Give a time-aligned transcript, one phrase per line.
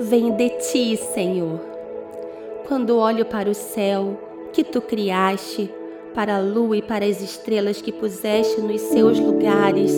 [0.00, 1.60] vem de ti, Senhor.
[2.66, 4.16] Quando olho para o céu
[4.52, 5.70] que tu criaste,
[6.14, 9.92] para a lua e para as estrelas que puseste nos seus lugares,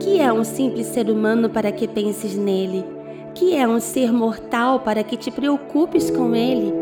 [0.00, 2.84] que é um simples ser humano para que penses nele?
[3.34, 6.72] Que é um ser mortal para que te preocupes com ele?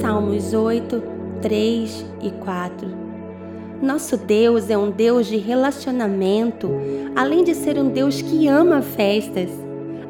[0.00, 1.02] Salmos 8,
[1.40, 2.88] 3 e 4.
[3.82, 6.70] Nosso Deus é um Deus de relacionamento,
[7.14, 9.50] além de ser um Deus que ama festas.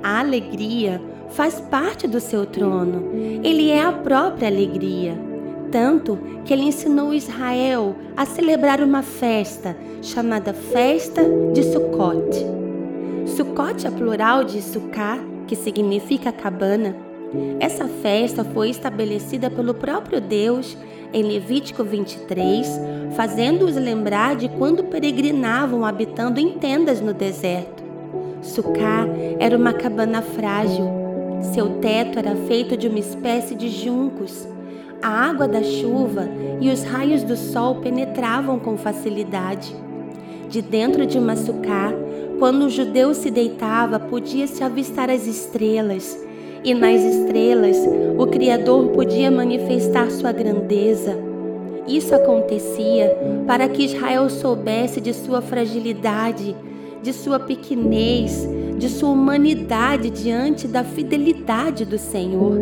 [0.03, 1.01] A alegria
[1.31, 3.11] faz parte do seu trono.
[3.43, 5.17] Ele é a própria alegria.
[5.71, 12.47] Tanto que ele ensinou Israel a celebrar uma festa chamada Festa de Sukkot.
[13.27, 16.95] Sukkot é plural de Sukkah, que significa cabana.
[17.59, 20.77] Essa festa foi estabelecida pelo próprio Deus
[21.13, 22.67] em Levítico 23,
[23.15, 27.86] fazendo-os lembrar de quando peregrinavam habitando em tendas no deserto.
[28.47, 29.07] Sucá
[29.39, 30.87] era uma cabana frágil.
[31.53, 34.49] Seu teto era feito de uma espécie de juncos.
[35.03, 36.29] A água da chuva
[36.61, 39.75] e os raios do sol penetravam com facilidade.
[40.49, 41.93] De dentro de uma sucá,
[42.39, 46.19] quando o judeu se deitava, podia-se avistar as estrelas
[46.65, 47.77] e nas estrelas
[48.17, 51.17] o Criador podia manifestar sua grandeza.
[51.87, 56.57] Isso acontecia para que Israel soubesse de sua fragilidade,
[57.03, 62.59] de sua pequenez, de sua humanidade diante da fidelidade do Senhor.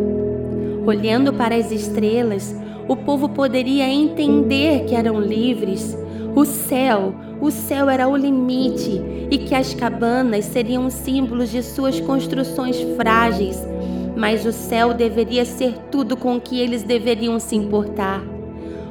[0.85, 2.55] Olhando para as estrelas,
[2.87, 5.97] o povo poderia entender que eram livres.
[6.35, 11.99] O céu, o céu era o limite e que as cabanas seriam símbolos de suas
[11.99, 13.57] construções frágeis
[14.15, 18.23] mas o céu deveria ser tudo com que eles deveriam se importar.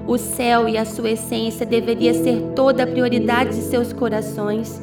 [0.07, 4.83] O céu e a sua essência deveria ser toda a prioridade de seus corações.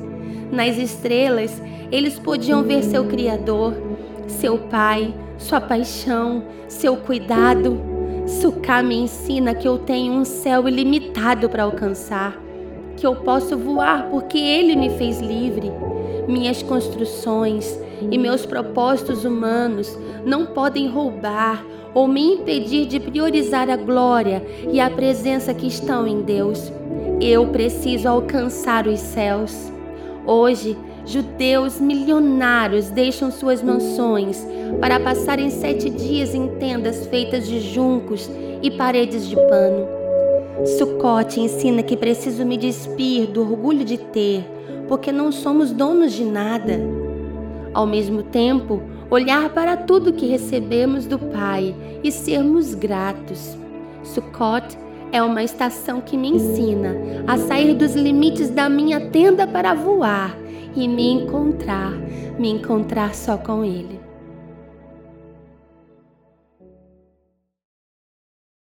[0.51, 3.73] Nas estrelas, eles podiam ver seu Criador,
[4.27, 7.79] seu Pai, sua paixão, seu cuidado.
[8.27, 12.37] Suká me ensina que eu tenho um céu ilimitado para alcançar,
[12.97, 15.71] que eu posso voar porque Ele me fez livre.
[16.27, 17.79] Minhas construções,
[18.09, 21.63] e meus propósitos humanos não podem roubar
[21.93, 26.71] ou me impedir de priorizar a glória e a presença que estão em Deus.
[27.19, 29.71] Eu preciso alcançar os céus.
[30.25, 34.45] Hoje, judeus milionários deixam suas mansões
[34.79, 38.29] para passarem sete dias em tendas feitas de juncos
[38.61, 39.87] e paredes de pano.
[40.77, 44.45] Sucote ensina que preciso me despir do orgulho de ter,
[44.87, 46.79] porque não somos donos de nada.
[47.73, 53.57] Ao mesmo tempo, olhar para tudo que recebemos do Pai e sermos gratos.
[54.03, 54.77] Sukkot
[55.11, 56.95] é uma estação que me ensina
[57.27, 60.35] a sair dos limites da minha tenda para voar
[60.75, 61.91] e me encontrar,
[62.39, 64.10] me encontrar só com Ele.